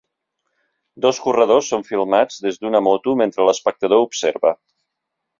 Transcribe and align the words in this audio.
Dos 1.05 1.17
corredors 1.25 1.67
són 1.73 1.83
filmats 1.89 2.39
des 2.45 2.57
d'una 2.63 2.81
moto 2.87 3.13
mentre 3.19 3.45
l'espectador 3.49 4.07
observa. 4.07 4.53